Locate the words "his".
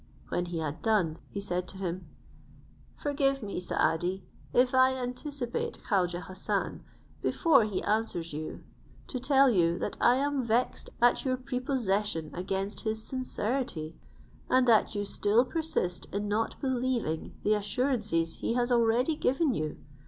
12.79-13.03